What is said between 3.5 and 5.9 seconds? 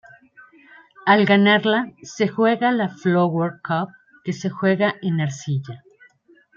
Cup", que se juega en arcilla.